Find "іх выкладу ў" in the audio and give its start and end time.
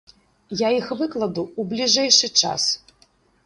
0.77-1.75